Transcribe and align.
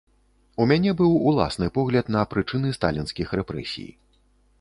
У 0.63 0.65
мяне 0.69 0.93
быў 1.01 1.11
уласны 1.31 1.67
погляд 1.75 2.09
на 2.15 2.23
прычыны 2.31 2.73
сталінскіх 2.79 3.27
рэпрэсій. 3.41 3.89